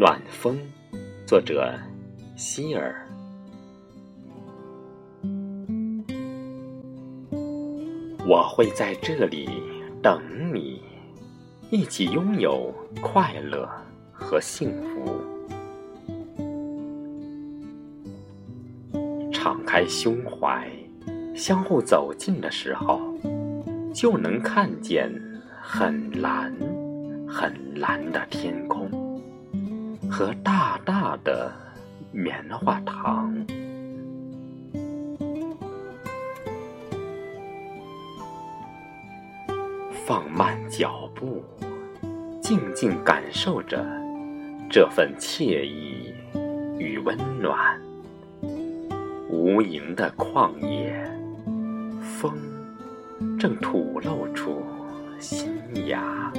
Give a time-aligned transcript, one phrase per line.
[0.00, 0.58] 暖风，
[1.26, 1.70] 作者
[2.34, 3.06] 希尔。
[8.26, 9.46] 我会在这里
[10.02, 10.22] 等
[10.54, 10.82] 你，
[11.68, 13.68] 一起拥有快乐
[14.10, 15.20] 和幸福。
[19.30, 20.66] 敞开胸怀，
[21.34, 22.98] 相互走近的时候，
[23.92, 25.12] 就能看见
[25.60, 26.50] 很蓝。
[27.28, 28.90] 很蓝的天空
[30.10, 31.52] 和大大的
[32.10, 33.32] 棉花糖，
[40.04, 41.44] 放慢脚步，
[42.42, 43.86] 静静感受着
[44.68, 46.12] 这份惬意
[46.76, 47.80] 与温暖。
[49.30, 51.08] 无垠的旷野，
[52.00, 52.34] 风
[53.38, 54.60] 正吐露出
[55.20, 55.56] 新
[55.86, 56.32] 芽。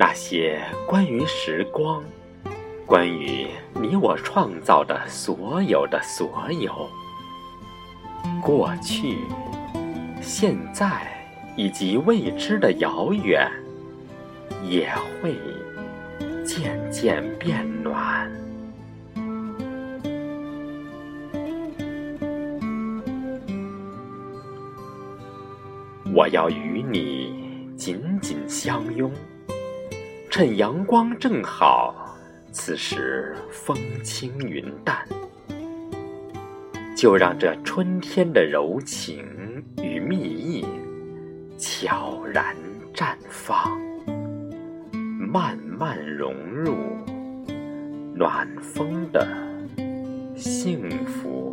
[0.00, 2.00] 那些关于时光，
[2.86, 6.88] 关于你我创造的所有的所有，
[8.40, 9.16] 过去、
[10.22, 11.02] 现在
[11.56, 13.50] 以及未知的遥远，
[14.62, 14.88] 也
[15.20, 15.34] 会
[16.46, 18.30] 渐渐变暖。
[26.14, 29.12] 我要与你紧紧相拥。
[30.30, 32.14] 趁阳光正好，
[32.52, 34.98] 此时风轻云淡，
[36.94, 39.24] 就让这春天的柔情
[39.82, 40.66] 与蜜意
[41.56, 42.54] 悄然
[42.94, 43.80] 绽放，
[45.18, 46.76] 慢慢融入
[48.14, 49.26] 暖风的
[50.36, 51.47] 幸福。